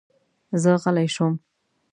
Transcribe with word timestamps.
زه 0.61 0.71
غلی 0.83 1.07
شوم. 1.15 1.33